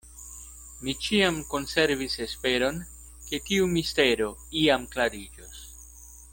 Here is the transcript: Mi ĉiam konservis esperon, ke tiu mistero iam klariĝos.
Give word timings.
Mi 0.87 0.95
ĉiam 1.07 1.37
konservis 1.51 2.15
esperon, 2.25 2.81
ke 3.29 3.43
tiu 3.51 3.71
mistero 3.77 4.33
iam 4.65 4.91
klariĝos. 4.97 5.65